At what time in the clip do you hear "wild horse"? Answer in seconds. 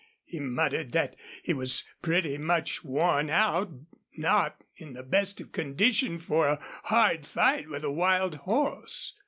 7.91-9.13